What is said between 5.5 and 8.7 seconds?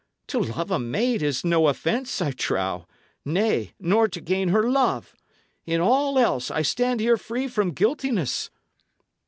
In all else, I stand here free from guiltiness."